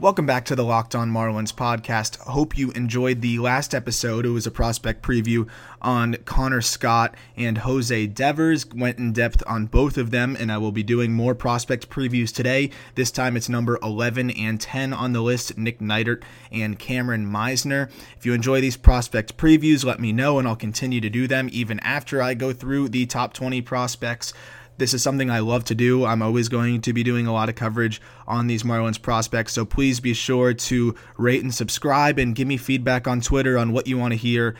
[0.00, 2.18] Welcome back to the Locked On Marlins podcast.
[2.18, 4.24] Hope you enjoyed the last episode.
[4.24, 5.48] It was a prospect preview
[5.82, 8.64] on Connor Scott and Jose Devers.
[8.72, 12.32] Went in depth on both of them, and I will be doing more prospect previews
[12.32, 12.70] today.
[12.94, 16.22] This time it's number 11 and 10 on the list Nick Neidert
[16.52, 17.90] and Kameron Misner.
[18.16, 21.48] If you enjoy these prospect previews, let me know, and I'll continue to do them
[21.50, 24.32] even after I go through the top 20 prospects.
[24.78, 26.04] This is something I love to do.
[26.04, 29.52] I'm always going to be doing a lot of coverage on these Marlins prospects.
[29.52, 33.72] So please be sure to rate and subscribe and give me feedback on Twitter on
[33.72, 34.54] what you want to hear.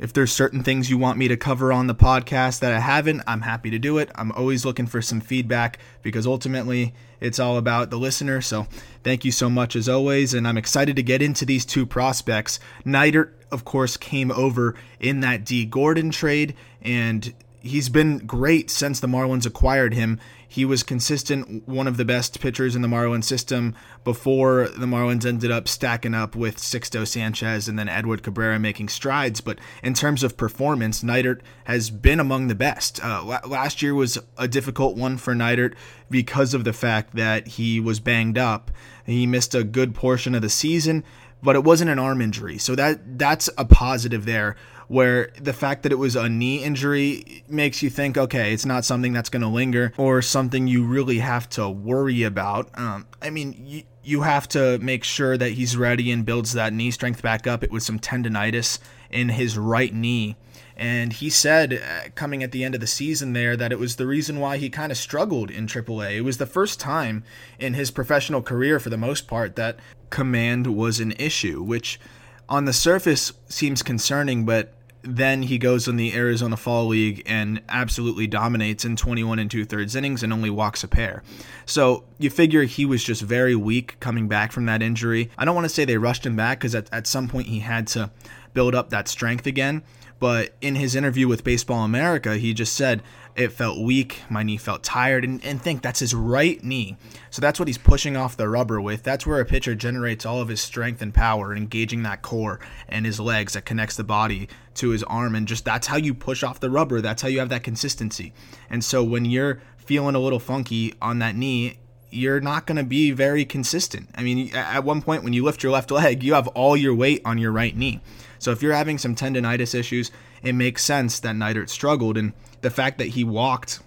[0.00, 3.22] If there's certain things you want me to cover on the podcast that I haven't,
[3.24, 4.10] I'm happy to do it.
[4.16, 8.40] I'm always looking for some feedback because ultimately it's all about the listener.
[8.40, 8.66] So
[9.04, 10.34] thank you so much as always.
[10.34, 12.58] And I'm excited to get into these two prospects.
[12.84, 19.00] Neidert, of course, came over in that Dee Gordon trade and he's been great since
[19.00, 20.20] the Marlins acquired him.
[20.46, 25.24] He was consistent, one of the best pitchers in the Marlins system before the Marlins
[25.24, 29.40] ended up stacking up with Sixto Sanchez and then Edward Cabrera making strides.
[29.40, 33.02] But in terms of performance, Neidert has been among the best.
[33.02, 35.74] Uh, last year was a difficult one for Neidert
[36.10, 38.70] because of the fact that he was banged up.
[39.06, 41.02] He missed a good portion of the season,
[41.42, 42.58] but it wasn't an arm injury.
[42.58, 44.56] So that that's a positive there
[44.92, 48.84] where the fact that it was a knee injury makes you think, okay, it's not
[48.84, 52.68] something that's going to linger or something you really have to worry about.
[52.78, 56.74] Um, I mean, you, you have to make sure that he's ready and builds that
[56.74, 57.64] knee strength back up.
[57.64, 60.36] It was some tendonitis in his right knee.
[60.76, 63.96] And he said uh, coming at the end of the season there that it was
[63.96, 66.16] the reason why he kind of struggled in AAA.
[66.16, 67.24] It was the first time
[67.58, 69.78] in his professional career, for the most part, that
[70.10, 71.98] command was an issue, which
[72.46, 77.60] on the surface seems concerning, but then he goes in the Arizona Fall League and
[77.68, 81.22] absolutely dominates in 21 and two thirds innings and only walks a pair.
[81.66, 85.30] So you figure he was just very weak coming back from that injury.
[85.36, 87.58] I don't want to say they rushed him back because at, at some point he
[87.58, 88.10] had to
[88.54, 89.82] build up that strength again.
[90.20, 93.02] But in his interview with Baseball America, he just said,
[93.34, 94.22] it felt weak.
[94.28, 95.24] My knee felt tired.
[95.24, 96.96] And, and think that's his right knee.
[97.30, 99.02] So that's what he's pushing off the rubber with.
[99.02, 103.06] That's where a pitcher generates all of his strength and power, engaging that core and
[103.06, 105.34] his legs that connects the body to his arm.
[105.34, 107.00] And just that's how you push off the rubber.
[107.00, 108.32] That's how you have that consistency.
[108.68, 111.78] And so when you're feeling a little funky on that knee,
[112.10, 114.10] you're not going to be very consistent.
[114.14, 116.94] I mean, at one point when you lift your left leg, you have all your
[116.94, 118.00] weight on your right knee.
[118.38, 120.10] So if you're having some tendonitis issues,
[120.42, 122.16] it makes sense that Neidert struggled.
[122.16, 123.80] And the fact that he walked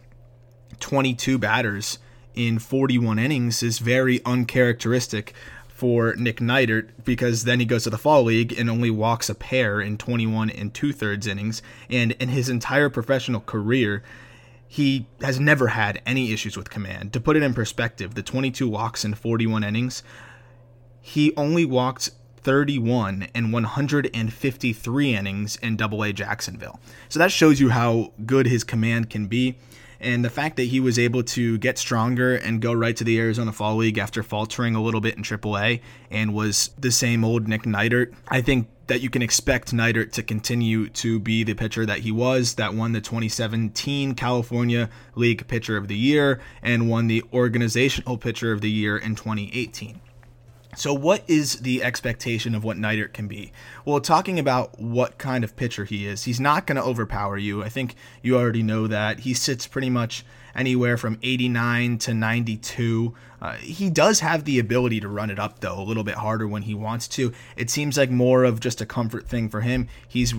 [0.79, 1.99] 22 batters
[2.33, 5.33] in 41 innings is very uncharacteristic
[5.67, 9.35] for Nick Neidert because then he goes to the fall league and only walks a
[9.35, 11.61] pair in 21 and two thirds innings.
[11.89, 14.03] And in his entire professional career,
[14.67, 17.11] he has never had any issues with command.
[17.13, 20.01] To put it in perspective, the 22 walks in 41 innings,
[21.01, 22.11] he only walked
[22.45, 26.79] 31 and 153 innings in Double A Jacksonville.
[27.09, 29.57] So that shows you how good his command can be.
[29.99, 33.19] And the fact that he was able to get stronger and go right to the
[33.19, 37.47] Arizona Fall League after faltering a little bit in AAA and was the same old
[37.47, 41.83] Nick Neidert, I think that you can expect Neidert to continue to be the pitcher
[41.87, 47.07] that he was, that won the 2017 California League Pitcher of the Year and won
[47.07, 50.01] the Organizational Pitcher of the Year in 2018.
[50.75, 53.51] So, what is the expectation of what Neidert can be?
[53.85, 57.63] Well, talking about what kind of pitcher he is, he's not going to overpower you.
[57.63, 59.21] I think you already know that.
[59.21, 60.25] He sits pretty much
[60.55, 63.13] anywhere from 89 to 92.
[63.41, 66.47] Uh, he does have the ability to run it up, though, a little bit harder
[66.47, 67.33] when he wants to.
[67.55, 69.87] It seems like more of just a comfort thing for him.
[70.07, 70.33] He's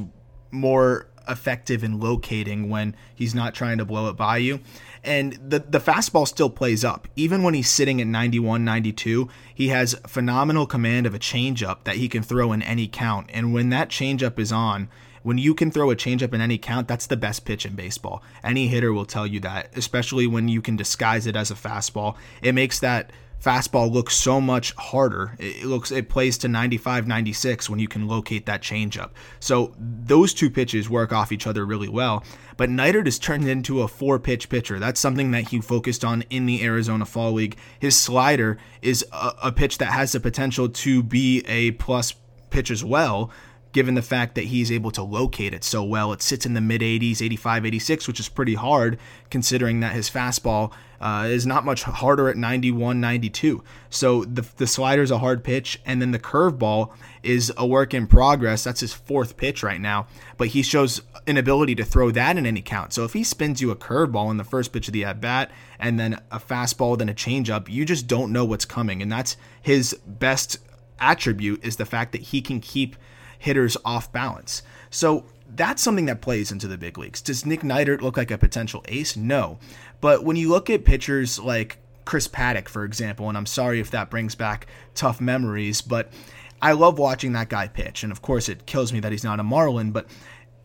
[0.51, 4.61] more effective in locating when he's not trying to blow it by you.
[5.05, 7.07] And the, the fastball still plays up.
[7.15, 11.97] Even when he's sitting at 91, 92, he has phenomenal command of a changeup that
[11.97, 13.31] he can throw in any count.
[13.33, 14.89] And when that changeup is on,
[15.23, 18.23] when you can throw a changeup in any count, that's the best pitch in baseball.
[18.45, 22.17] Any hitter will tell you that, especially when you can disguise it as a fastball.
[22.43, 23.11] It makes that
[23.43, 25.37] fastball looks so much harder.
[25.39, 29.11] It looks it plays to 95 96 when you can locate that changeup.
[29.41, 32.25] So those two pitches work off each other really well.
[32.57, 34.79] But Neidert has turned into a four pitch pitcher.
[34.79, 37.57] That's something that he focused on in the Arizona Fall League.
[37.79, 42.15] His slider is a, a pitch that has the potential to be a plus
[42.51, 43.31] pitch as well
[43.77, 46.11] given the fact that he's able to locate it so well.
[46.11, 50.09] It sits in the mid 80s, 85, 86, which is pretty hard considering that his
[50.09, 53.63] fastball uh, is not much harder at 91, 92.
[53.91, 56.91] So the, the slider is a hard pitch, and then the curveball
[57.23, 58.65] is a work in progress.
[58.65, 60.07] That's his fourth pitch right now,
[60.39, 62.95] but he shows an ability to throw that in any count.
[62.95, 65.51] So if he spins you a curveball in the first pitch of the at bat,
[65.79, 69.37] and then a fastball, then a changeup, you just don't know what's coming, and that's
[69.61, 70.61] his best
[70.99, 72.97] attribute is the fact that he can keep
[73.39, 74.63] hitters off balance.
[74.91, 75.25] So
[75.55, 77.21] that's something that plays into the big leagues.
[77.23, 79.17] Does Nick Neidert look like a potential ace?
[79.17, 79.59] No.
[80.01, 83.91] But when you look at pitchers like Chris Paddack, for example, and I'm sorry if
[83.91, 86.13] that brings back tough memories, but
[86.61, 88.03] I love watching that guy pitch.
[88.03, 90.07] And of course, it kills me that he's not a Marlin, but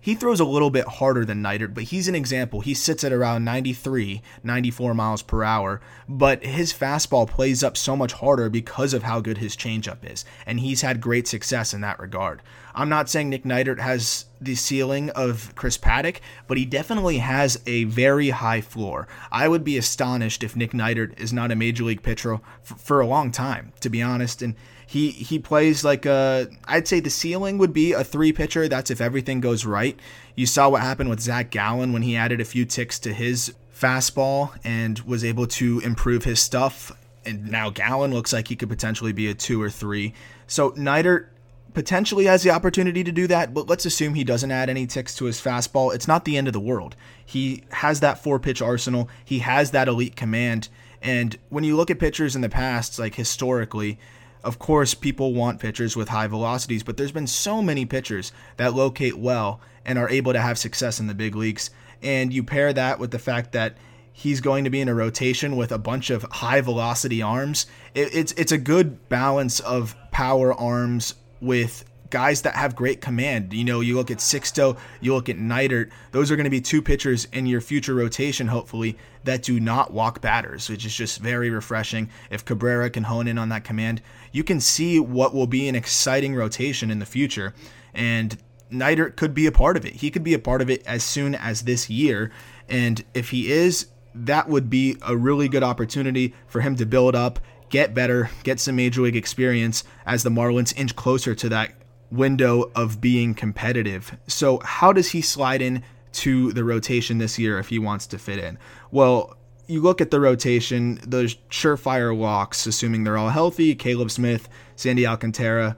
[0.02, 2.62] he throws a little bit harder than Neidert, but he's an example.
[2.62, 7.96] He sits at around 93, 94 miles per hour, but his fastball plays up so
[7.96, 11.82] much harder because of how good his changeup is, and he's had great success in
[11.82, 12.42] that regard.
[12.74, 17.62] I'm not saying Nick Neidert has the ceiling of Chris Paddack, but he definitely has
[17.68, 19.08] a very high floor.
[19.32, 23.02] I would be astonished if Nick Neidert is not a major league pitcher for, for
[23.02, 24.56] a long time, to be honest, and
[24.92, 28.68] he he plays like a I'd say the ceiling would be a three pitcher.
[28.68, 29.98] That's if everything goes right.
[30.36, 33.54] You saw what happened with Zach Gallen when he added a few ticks to his
[33.74, 36.92] fastball and was able to improve his stuff.
[37.26, 40.14] And now Gallen looks like he could potentially be a two or three.
[40.46, 41.28] So Neidert
[41.74, 45.16] potentially has the opportunity to do that, but let's assume he doesn't add any ticks
[45.16, 45.96] to his fastball.
[45.96, 46.98] It's not the end of the world.
[47.26, 50.68] He has that four pitch arsenal, he has that elite command.
[51.02, 53.98] And when you look at pitchers in the past, like historically,
[54.44, 58.74] of course, people want pitchers with high velocities, but there's been so many pitchers that
[58.74, 61.70] locate well and are able to have success in the big leagues.
[62.02, 63.78] And you pair that with the fact that
[64.14, 67.66] he's going to be in a rotation with a bunch of high velocity arms.
[67.96, 73.54] it's it's a good balance of power arms with guys that have great command.
[73.54, 75.90] You know, you look at Sixto, you look at Neidert.
[76.12, 79.92] Those are going to be two pitchers in your future rotation, hopefully, that do not
[79.92, 82.10] walk batters, which is just very refreshing.
[82.30, 85.76] If Cabrera can hone in on that command, you can see what will be an
[85.76, 87.56] exciting rotation in the future.
[87.94, 88.38] And
[88.72, 89.94] Neidert could be a part of it.
[89.96, 92.32] He could be a part of it as soon as this year.
[92.70, 97.16] And if he is, that would be a really good opportunity for him to build
[97.16, 101.74] up, get better, get some major league experience as the Marlins inch closer to that
[102.12, 104.18] window of being competitive.
[104.28, 108.18] So, how does he slide in to the rotation this year if he wants to
[108.18, 108.58] fit in?
[108.92, 109.38] Well,
[109.68, 115.08] you look at the rotation, those surefire locks, assuming they're all healthy Caleb Smith, Sandy
[115.08, 115.78] Alcantara,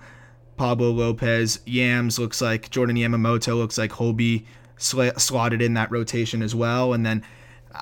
[0.57, 4.45] Pablo Lopez, Yams looks like Jordan Yamamoto looks like Hobie
[4.77, 6.93] sl- slotted in that rotation as well.
[6.93, 7.23] And then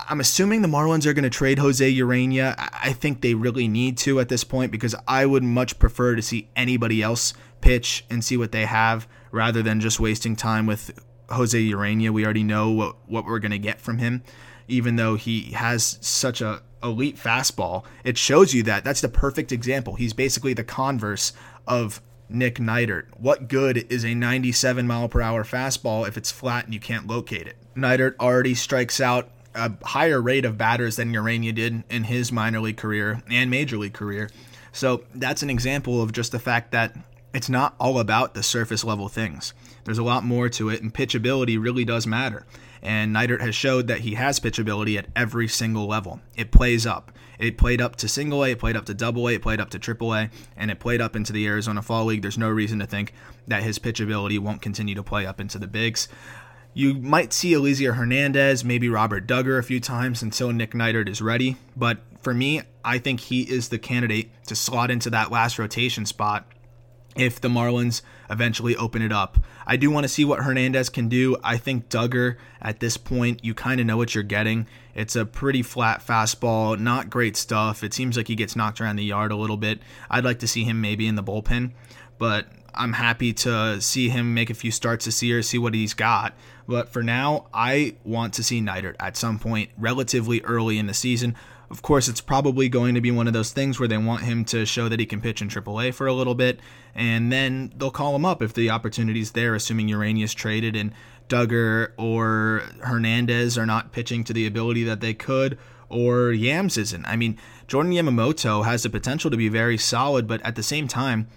[0.09, 2.56] I'm assuming the Marlins are going to trade Jose Urena.
[2.57, 6.21] I think they really need to at this point because I would much prefer to
[6.21, 10.99] see anybody else pitch and see what they have rather than just wasting time with
[11.29, 12.09] Jose Urena.
[12.09, 14.23] We already know what, what we're going to get from him,
[14.67, 17.83] even though he has such a elite fastball.
[18.03, 19.95] It shows you that that's the perfect example.
[19.95, 21.33] He's basically the converse
[21.67, 23.05] of Nick Neidert.
[23.17, 27.07] What good is a 97 mile per hour fastball if it's flat and you can't
[27.07, 27.57] locate it?
[27.75, 32.61] Neidert already strikes out a higher rate of batters than Urania did in his minor
[32.61, 34.29] league career and major league career.
[34.71, 36.95] So that's an example of just the fact that
[37.33, 39.54] it's not all about the surface level things.
[39.83, 42.45] There's a lot more to it, and pitchability really does matter.
[42.81, 46.19] And Neidert has showed that he has pitchability at every single level.
[46.36, 47.12] It plays up.
[47.39, 49.72] It played up to single A, it played up to double A, it played up
[49.72, 52.22] to triple A, and it played up into the Arizona Fall League.
[52.22, 53.13] There's no reason to think
[53.48, 56.07] that his pitchability won't continue to play up into the bigs.
[56.74, 61.22] You might see Elieser Hernandez, maybe Robert Dugger a few times until Nick Neidert is
[61.22, 61.57] ready.
[61.75, 66.06] But for me, I think he is the candidate to slot into that last rotation
[66.06, 66.45] spot
[67.15, 69.37] if the Marlins eventually open it up.
[69.68, 71.37] I do want to see what Hernandez can do.
[71.44, 74.68] I think Dugger, at this point, you kind of know what you're getting.
[74.95, 77.83] It's a pretty flat fastball, not great stuff.
[77.83, 79.80] It seems like he gets knocked around the yard a little bit.
[80.09, 81.71] I'd like to see him maybe in the bullpen,
[82.18, 85.94] but I'm happy to see him make a few starts this year, see what he's
[85.94, 86.33] got.
[86.68, 90.94] But for now, I want to see Neidert at some point relatively early in the
[90.94, 91.35] season.
[91.71, 94.44] Of course, it's probably going to be one of those things where they want him
[94.45, 96.59] to show that he can pitch in AAA for a little bit,
[96.94, 100.92] and then they'll call him up if the opportunity's there, assuming Urena's traded and
[101.30, 107.06] Dugger or Hernandez are not pitching to the ability that they could, or Yams isn't.
[107.06, 107.37] I mean,
[107.68, 111.30] Jordan Yamamoto has the potential to be very solid, but at the same time,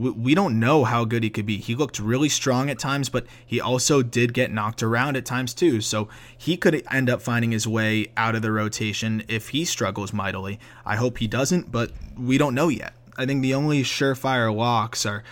[0.00, 1.58] we don't know how good he could be.
[1.58, 5.52] He looked really strong at times, but he also did get knocked around at times
[5.52, 5.80] too.
[5.80, 10.12] So he could end up finding his way out of the rotation if he struggles
[10.12, 10.58] mightily.
[10.86, 12.94] I hope he doesn't, but we don't know yet.
[13.18, 15.22] I think the only surefire locks are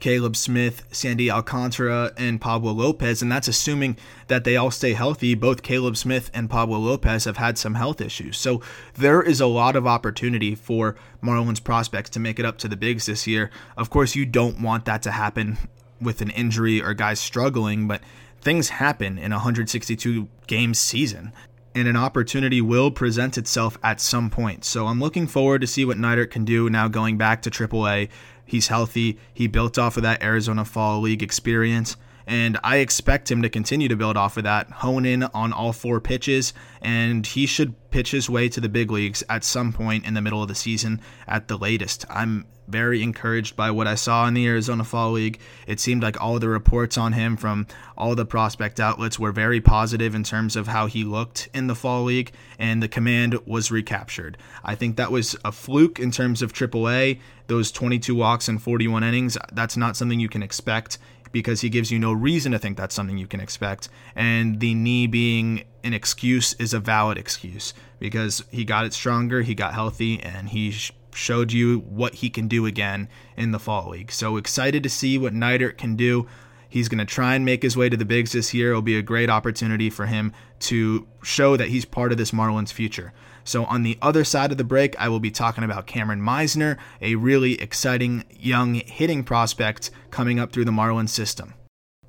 [0.00, 5.34] Caleb Smith, Sandy Alcantara, and Pablo Lopez, and that's assuming that they all stay healthy.
[5.34, 8.38] Both Caleb Smith and Pablo Lopez have had some health issues.
[8.38, 8.62] So
[8.94, 12.76] there is a lot of opportunity for Marlins prospects to make it up to the
[12.76, 13.50] bigs this year.
[13.76, 15.58] Of course, you don't want that to happen
[16.00, 18.00] with an injury or guys struggling, but
[18.40, 21.32] things happen in a 162 game season
[21.74, 24.64] and an opportunity will present itself at some point.
[24.64, 28.08] So I'm looking forward to see what Neidert can do now going back to AAA.
[28.50, 29.16] He's healthy.
[29.32, 31.96] He built off of that Arizona Fall League experience.
[32.30, 35.72] And I expect him to continue to build off of that, hone in on all
[35.72, 40.06] four pitches, and he should pitch his way to the big leagues at some point
[40.06, 42.04] in the middle of the season at the latest.
[42.08, 45.40] I'm very encouraged by what I saw in the Arizona Fall League.
[45.66, 47.66] It seemed like all the reports on him from
[47.98, 51.74] all the prospect outlets were very positive in terms of how he looked in the
[51.74, 54.38] Fall League, and the command was recaptured.
[54.62, 57.18] I think that was a fluke in terms of AAA.
[57.48, 60.98] Those 22 walks and 41 innings, that's not something you can expect
[61.32, 63.88] because he gives you no reason to think that's something you can expect.
[64.14, 69.42] And the knee being an excuse is a valid excuse because he got it stronger,
[69.42, 70.74] he got healthy, and he
[71.14, 74.12] showed you what he can do again in the fall league.
[74.12, 76.26] So excited to see what Neidert can do.
[76.70, 78.70] He's going to try and make his way to the bigs this year.
[78.70, 82.72] It'll be a great opportunity for him to show that he's part of this Marlins
[82.72, 83.12] future.
[83.44, 86.78] So, on the other side of the break, I will be talking about Kameron Misner,
[87.02, 91.54] a really exciting young hitting prospect coming up through the Marlins system.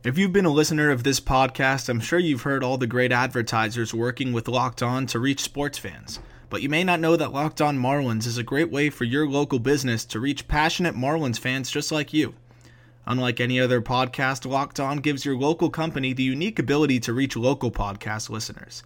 [0.04, 3.12] If you've been a listener of this podcast, I'm sure you've heard all the great
[3.12, 6.20] advertisers working with Locked On to reach sports fans.
[6.50, 9.28] But you may not know that Locked On Marlins is a great way for your
[9.28, 12.36] local business to reach passionate Marlins fans just like you.
[13.06, 17.36] Unlike any other podcast, Locked On gives your local company the unique ability to reach
[17.36, 18.84] local podcast listeners.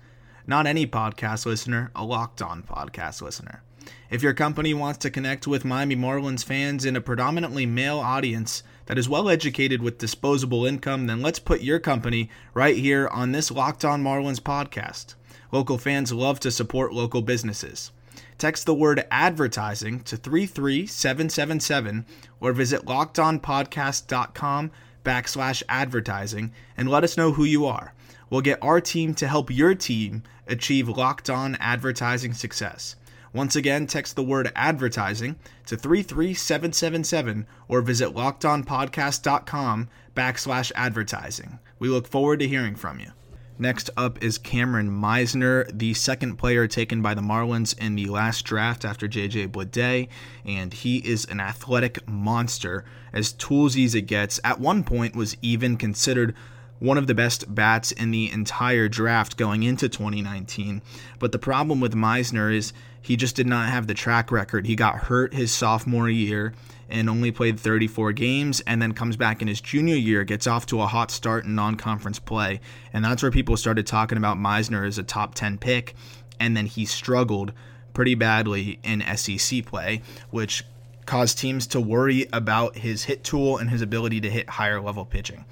[0.48, 3.62] Not any podcast listener, a locked on podcast listener.
[4.10, 8.64] If your company wants to connect with Miami Marlins fans in a predominantly male audience
[8.86, 13.32] that is well educated with disposable income, then let's put your company right here on
[13.32, 15.16] this Locked On Marlins podcast.
[15.52, 17.92] Local fans love to support local businesses.
[18.38, 22.06] Text the word advertising to 33777
[22.40, 24.72] or visit lockedonpodcast.com
[25.04, 27.94] backslash advertising and let us know who you are.
[28.30, 32.96] We'll get our team to help your team achieve locked on advertising success.
[33.34, 41.60] Once again, text the word advertising to 33777 or visit lockedonpodcast.com backslash advertising.
[41.78, 43.12] We look forward to hearing from you.
[43.58, 48.44] Next up is Kameron Misner, the second player taken by the Marlins in the last
[48.44, 50.10] draft after JJ Bleday,
[50.44, 52.84] and he is an athletic monster,
[53.14, 54.42] as toolsy as it gets.
[54.44, 56.36] At one point, was even considered
[56.80, 60.82] one of the best bats in the entire draft going into 2019.
[61.20, 64.66] But the problem with Misner is he just did not have the track record.
[64.66, 66.54] He got hurt his sophomore year
[66.90, 70.66] and only played 34 games, and then comes back in his junior year, gets off
[70.68, 72.60] to a hot start in non conference play.
[72.94, 75.96] And that's where people started talking about Misner as a top 10 pick.
[76.40, 77.54] And then he struggled
[77.94, 80.64] pretty badly in SEC play, which
[81.06, 85.06] caused teams to worry about his hit tool and his ability to hit higher level
[85.06, 85.46] pitching.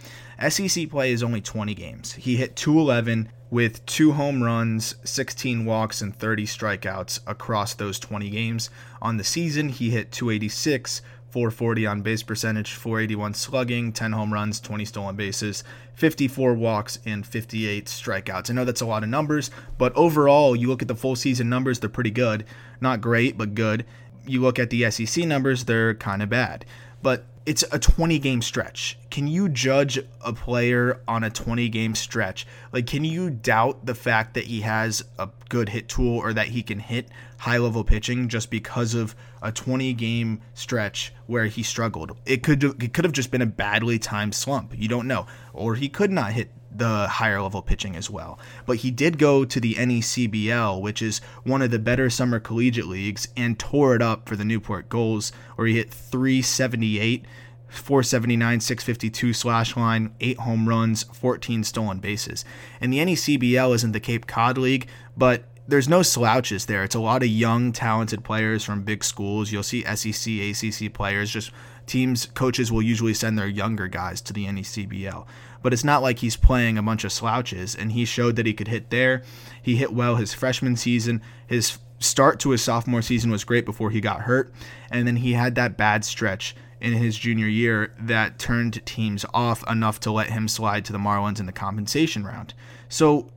[0.50, 2.14] SEC play is only 20 games.
[2.14, 8.30] He hit 211 with two home runs, 16 walks, and 30 strikeouts across those 20
[8.32, 8.72] games.
[9.00, 14.60] On the season, he hit 286, 440 on base percentage, 481 slugging, 10 home runs,
[14.60, 15.64] 20 stolen bases,
[15.94, 18.50] 54 walks, and 58 strikeouts.
[18.50, 21.48] I know that's a lot of numbers, but overall, you look at the full season
[21.50, 22.46] numbers, they're pretty good.
[22.82, 23.86] Not great, but good.
[24.26, 26.66] You look at the SEC numbers, they're kind of bad.
[27.04, 28.98] But it's a 20 game stretch.
[29.10, 32.48] Can you judge a player on a 20 game stretch?
[32.72, 36.48] Like, can you doubt the fact that he has a good hit tool or that
[36.48, 41.64] he can hit high level pitching just because of a 20 game stretch where he
[41.64, 42.18] struggled?
[42.26, 44.74] It could it could have just been a badly timed slump.
[44.78, 48.40] You don't know, or he could not hit the higher level pitching as well.
[48.66, 52.88] But he did go to the NECBL, which is one of the better summer collegiate
[52.88, 57.26] leagues, and tore it up for the Newport Gulls, where he hit 378.
[57.70, 62.46] 479, 652 slash line, 8 home runs, 14 stolen bases.
[62.80, 64.88] And the NECBL isn't the Cape Cod League,
[65.18, 66.84] but there's no slouches there.
[66.84, 69.52] It's a lot of young, talented players from big schools.
[69.52, 71.32] You'll see SEC, ACC players.
[71.32, 71.52] Just
[71.86, 75.26] teams, coaches will usually send their younger guys to the NECBL
[75.64, 77.74] but it's not like he's playing a bunch of slouches.
[77.74, 79.24] And he showed that he could hit there.
[79.60, 81.22] He hit well his freshman season.
[81.48, 84.54] His start to his sophomore season was great before he got hurt.
[84.92, 89.64] And then he had that bad stretch in his junior year that turned teams off
[89.72, 92.54] enough to let him slide to the Marlins in the compensation round.
[92.90, 93.30] So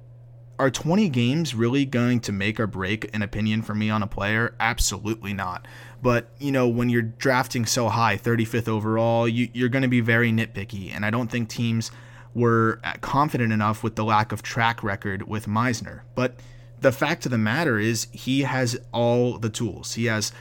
[0.58, 4.06] are 20 games really going to make or break an opinion for me on a
[4.06, 4.54] player?
[4.58, 5.66] Absolutely not.
[6.02, 10.00] But, you know, when you're drafting so high, 35th overall, you, you're going to be
[10.00, 10.94] very nitpicky.
[10.94, 11.90] And I don't think teams
[12.34, 16.02] were uh, confident enough with the lack of track record with Misner.
[16.14, 16.36] But
[16.80, 19.94] the fact of the matter is, he has all the tools.
[19.94, 20.32] He has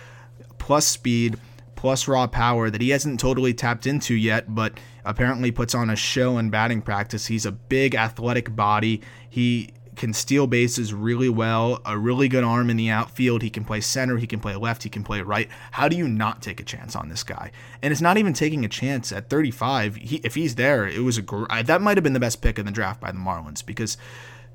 [0.57, 1.38] plus speed,
[1.75, 4.74] plus raw power that he hasn't totally tapped into yet, but
[5.05, 7.27] apparently puts on a show in batting practice.
[7.27, 9.01] He's a big athletic body.
[9.29, 13.42] He can steal bases really well, a really good arm in the outfield.
[13.42, 15.50] He can play center, he can play left, he can play right.
[15.72, 17.52] How do you not take a chance on this guy?
[17.82, 19.96] And it's not even taking a chance at 35.
[19.96, 22.60] He, if he's there, it was a gr- that might have been the best pick
[22.60, 23.98] in the draft by the Marlins because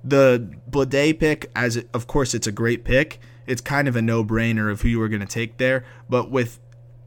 [0.03, 4.03] the Bleday pick, as it, of course it's a great pick, it's kind of a
[4.03, 5.85] no-brainer of who you were going to take there.
[6.09, 6.61] But with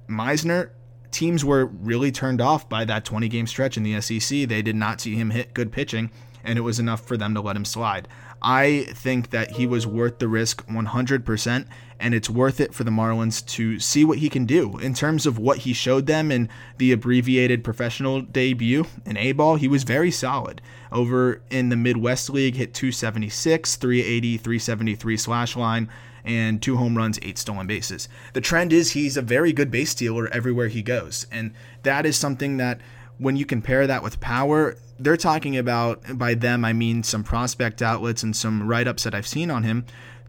[0.10, 0.72] Misner,
[1.12, 4.48] teams were really turned off by that 20 game stretch in the SEC.
[4.48, 6.12] They did not see him hit good pitching,
[6.44, 8.08] and it was enough for them to let him slide.
[8.42, 11.66] I think that he was worth the risk 100%,
[12.00, 14.78] and it's worth it for the Marlins to see what he can do.
[14.80, 19.56] In terms of what he showed them in the abbreviated professional debut in A ball,
[19.56, 20.62] he was very solid.
[20.92, 25.90] Over in the Midwest League, hit 276, 380, 373 slash line
[26.26, 28.08] and two home runs, eight stolen bases.
[28.34, 31.28] The trend is he's a very good base stealer everywhere he goes.
[31.32, 32.80] And that is something that
[33.18, 37.82] when you compare that with power, they're talking about, by them, I mean some prospect
[37.82, 39.86] outlets and some write ups that I've seen on him,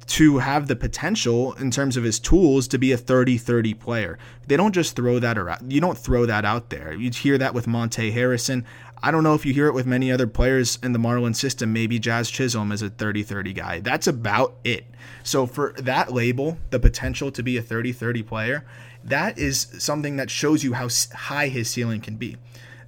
[0.07, 4.19] to have the potential in terms of his tools to be a 30 30 player.
[4.47, 5.73] They don't just throw that around.
[5.73, 6.93] You don't throw that out there.
[6.93, 8.65] You hear that with Monte Harrison.
[9.03, 11.73] I don't know if you hear it with many other players in the Marlin system.
[11.73, 13.81] Maybe Jazz Chisholm is a 30 30 guy.
[13.81, 14.87] That's about it.
[15.23, 18.65] So, for that label, the potential to be a 30 30 player,
[19.03, 22.37] that is something that shows you how high his ceiling can be.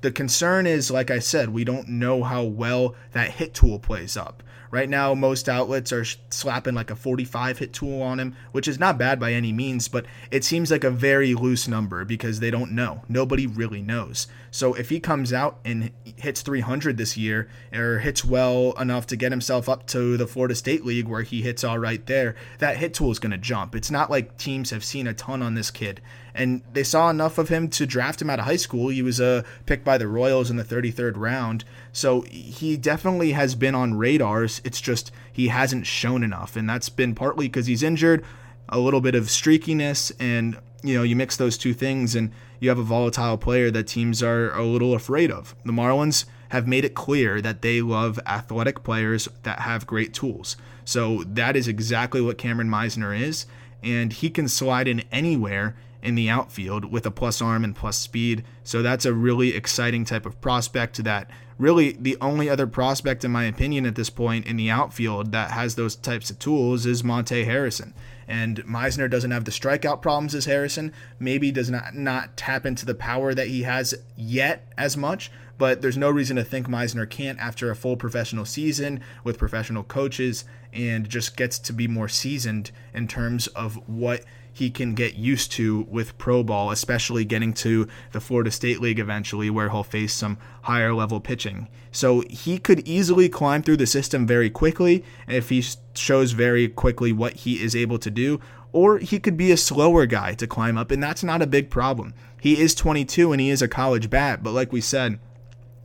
[0.06, 4.16] The concern is, like I said, we don't know how well that hit tool plays
[4.16, 4.44] up.
[4.70, 8.78] Right now, most outlets are slapping like a 45 hit tool on him, which is
[8.78, 12.52] not bad by any means, but it seems like a very loose number because they
[12.52, 13.02] don't know.
[13.08, 14.28] Nobody really knows.
[14.52, 19.16] So if he comes out and hits 300 this year or hits well enough to
[19.16, 22.76] get himself up to the Florida State League where he hits all right there, that
[22.76, 23.74] hit tool is going to jump.
[23.74, 26.00] It's not like teams have seen a ton on this kid
[26.36, 28.88] and they saw enough of him to draft him out of high school.
[28.88, 33.54] He was uh, picked by the Royals in the 33rd round, so he definitely has
[33.54, 34.60] been on radars.
[34.64, 38.24] It's just he hasn't shown enough, and that's been partly because he's injured,
[38.68, 42.68] a little bit of streakiness, and you know you mix those two things, and you
[42.68, 45.56] have a volatile player that teams are a little afraid of.
[45.64, 50.56] The Marlins have made it clear that they love athletic players that have great tools.
[50.84, 53.46] So that is exactly what Kameron Misner is,
[53.82, 55.74] and he can slide in anywhere
[56.06, 58.44] in the outfield with a plus arm and plus speed.
[58.62, 63.32] So that's a really exciting type of prospect that really the only other prospect, in
[63.32, 67.02] my opinion, at this point in the outfield that has those types of tools is
[67.02, 67.92] Monte Harrison.
[68.28, 72.86] And Misner doesn't have the strikeout problems as Harrison, maybe does not, not tap into
[72.86, 77.08] the power that he has yet as much, but there's no reason to think Misner
[77.08, 82.08] can't after a full professional season with professional coaches and just gets to be more
[82.08, 84.24] seasoned in terms of what
[84.56, 88.98] he can get used to with pro ball, especially getting to the Florida State League
[88.98, 91.68] eventually, where he'll face some higher level pitching.
[91.92, 97.12] So he could easily climb through the system very quickly if he shows very quickly
[97.12, 98.40] what he is able to do.
[98.72, 101.68] Or he could be a slower guy to climb up, and that's not a big
[101.68, 102.14] problem.
[102.40, 105.18] He is 22 and he is a college bat, but like we said,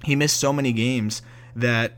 [0.05, 1.21] he missed so many games
[1.57, 1.97] that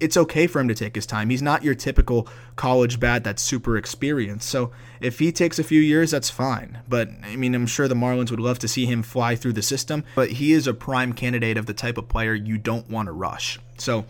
[0.00, 1.30] it's okay for him to take his time.
[1.30, 4.48] He's not your typical college bat that's super experienced.
[4.48, 6.78] So if he takes a few years, that's fine.
[6.88, 9.62] But I mean, I'm sure the Marlins would love to see him fly through the
[9.62, 13.06] system, but he is a prime candidate of the type of player you don't want
[13.06, 13.58] to rush.
[13.78, 14.04] So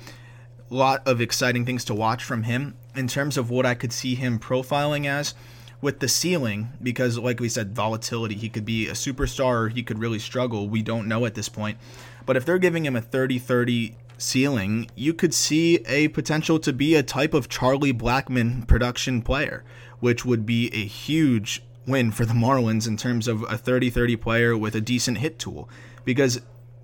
[0.71, 3.93] a lot of exciting things to watch from him in terms of what I could
[3.93, 5.35] see him profiling as
[5.81, 9.83] with the ceiling because like we said volatility he could be a superstar or he
[9.83, 11.77] could really struggle we don't know at this point
[12.25, 16.95] but if they're giving him a 30-30 ceiling, you could see a potential to be
[16.95, 19.65] a type of Charlie Blackmon production player,
[20.01, 24.17] which would be a huge win for the Marlins in terms of a 30 30
[24.17, 25.69] player with a decent hit tool.
[26.05, 26.41] Because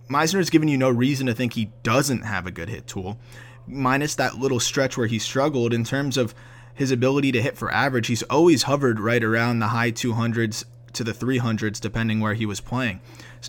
[0.09, 3.19] Misner has given you no reason to think he doesn't have a good hit tool,
[3.67, 6.35] minus that little stretch where he struggled in terms of
[6.75, 8.07] his ability to hit for average.
[8.07, 10.65] He's always hovered right around the high 200s
[10.95, 13.01] to the 300s, depending where he was playing.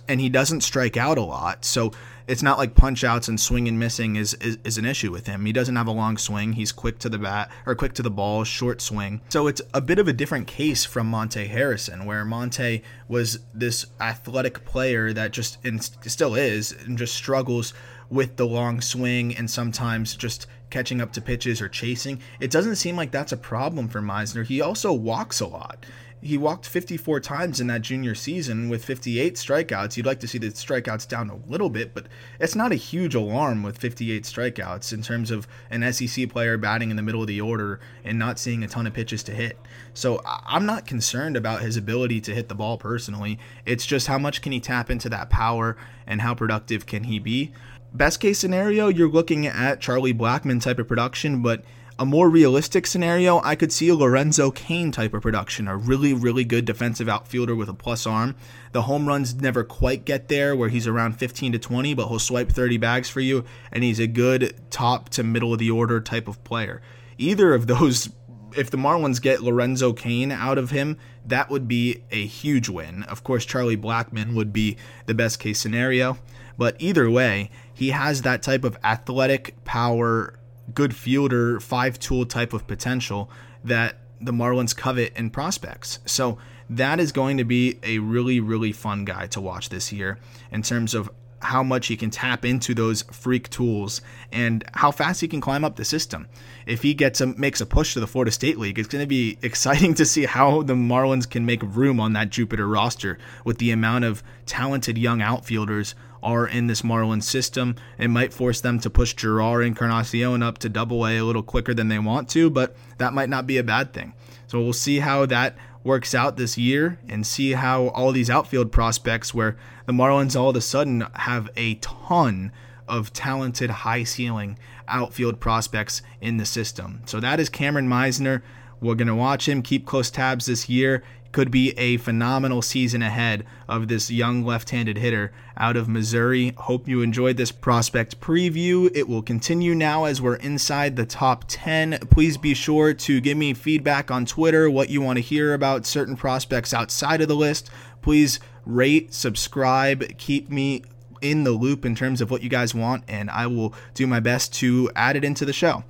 [0.08, 1.66] And he doesn't strike out a lot.
[1.66, 1.92] So
[2.28, 5.28] it's not like punch outs and swing and missing is, is, is an issue with
[5.28, 5.46] him.
[5.46, 6.54] He doesn't have a long swing.
[6.54, 9.22] He's quick to the bat or quick to the ball, short swing.
[9.30, 13.88] So it's a bit of a different case from Monte Harrison, where Monte was this
[14.00, 17.74] athletic player that just and still is and just struggles
[18.10, 22.20] with the long swing and sometimes just catching up to pitches or chasing.
[22.40, 24.46] It doesn't seem like that's a problem for Misner.
[24.46, 25.86] He also walks a lot
[26.24, 29.98] he walked 54 times in that junior season with 58 strikeouts.
[29.98, 32.08] You'd like to see the strikeouts down a little bit, but
[32.40, 36.90] it's not a huge alarm with 58 strikeouts in terms of an SEC player batting
[36.90, 39.58] in the middle of the order and not seeing a ton of pitches to hit.
[39.94, 43.38] So I'm not concerned about his ability to hit the ball personally.
[43.66, 45.76] It's just how much can he tap into that power
[46.08, 47.52] and how productive can he be.
[47.94, 51.64] Best case scenario, you're looking at Charlie Blackmon type of production, but
[52.00, 56.14] a more realistic scenario, I could see a Lorenzo Cain type of production, a really,
[56.14, 58.36] really good defensive outfielder with a plus arm.
[58.72, 62.20] The home runs never quite get there, where he's around 15 to 20, but he'll
[62.20, 66.02] swipe 30 bags for you, and he's a good top to middle of the order
[66.02, 66.82] type of player.
[67.18, 68.10] Either of those,
[68.58, 73.04] if the Marlins get Lorenzo Cain out of him, that would be a huge win.
[73.04, 76.18] Of course, Charlie Blackmon would be the best case scenario,
[76.58, 80.40] but either way, he has that type of athletic power
[80.74, 83.30] good fielder, five tool type of potential
[83.64, 86.00] that the Marlins covet in prospects.
[86.06, 86.38] So
[86.70, 90.18] that is going to be a really, really fun guy to watch this year
[90.52, 91.10] in terms of
[91.44, 95.66] how much he can tap into those freak tools and how fast he can climb
[95.66, 96.28] up the system.
[96.66, 99.08] If he gets a makes a push to the Florida State League, it's going to
[99.08, 103.58] be exciting to see how the Marlins can make room on that Jupiter roster with
[103.58, 107.76] the amount of talented young outfielders are in this Marlins system.
[107.98, 111.74] It might force them to push Jerar Encarnacion up to double A a little quicker
[111.74, 114.14] than they want to, but that might not be a bad thing.
[114.48, 118.72] So we'll see how that works out this year and see how all these outfield
[118.72, 122.52] prospects, where the Marlins all of a sudden have a ton
[122.88, 124.58] of talented, high ceiling
[124.88, 127.02] outfield prospects in the system.
[127.06, 128.42] So that is Kameron Misner.
[128.84, 133.02] We're going to watch him keep close tabs this year could be a phenomenal season
[133.02, 136.54] ahead of this young left handed hitter out of Missouri.
[136.58, 138.90] Hope you enjoyed this prospect preview.
[138.96, 142.00] It will continue now as we're inside the top 10.
[142.12, 145.88] Please be sure to give me feedback on Twitter, what you want to hear about
[145.88, 147.70] certain prospects outside of the list.
[148.04, 150.84] Please rate, subscribe, keep me
[151.24, 154.20] in the loop in terms of what you guys want, and I will do my
[154.20, 155.84] best to add it into the show.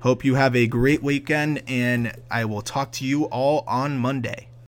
[0.00, 4.49] Hope you have a great weekend, and I will talk to you all on Monday.